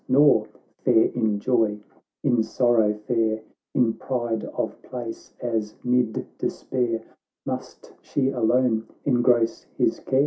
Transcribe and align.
Nor, 0.07 0.47
fair 0.83 1.11
in 1.11 1.39
joy, 1.39 1.77
in 2.23 2.41
sorrow 2.41 2.95
fair, 3.07 3.43
In 3.75 3.93
pride 3.93 4.45
of 4.45 4.81
place 4.81 5.31
as 5.41 5.75
'mid 5.83 6.25
despair, 6.39 7.03
Must 7.45 7.93
she 8.01 8.29
alone 8.29 8.87
engross 9.05 9.67
his 9.77 9.99
care. 9.99 10.19